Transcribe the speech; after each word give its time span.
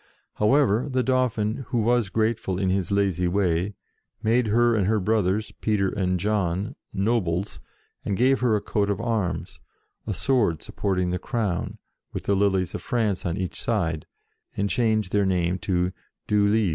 How 0.37 0.47
THE 0.47 0.55
DAUPHIN 0.55 0.57
IS 0.57 0.63
CROWNED 0.65 0.87
67 0.87 0.87
ever, 0.87 0.89
the 0.89 1.03
Dauphin, 1.03 1.65
who 1.67 1.77
was 1.77 2.09
grateful 2.09 2.59
in 2.59 2.69
his 2.71 2.91
lazy 2.91 3.27
way, 3.27 3.75
made 4.23 4.47
her 4.47 4.73
and 4.75 4.87
her 4.87 4.99
brothers, 4.99 5.51
Peter 5.51 5.89
and 5.89 6.19
John, 6.19 6.75
nobles, 6.91 7.59
and 8.03 8.17
gave 8.17 8.39
her 8.39 8.55
a 8.55 8.61
coat 8.61 8.89
of 8.89 8.99
arms, 8.99 9.59
a 10.07 10.15
sword 10.15 10.63
supporting 10.63 11.11
the 11.11 11.19
Crown, 11.19 11.77
with 12.13 12.23
the 12.23 12.35
Lilies 12.35 12.73
of 12.73 12.81
France 12.81 13.27
on 13.27 13.37
each 13.37 13.61
side, 13.61 14.07
and 14.57 14.71
changed 14.71 15.11
their 15.11 15.27
name 15.27 15.59
to 15.59 15.91
du 16.25 16.47
Lys. 16.47 16.69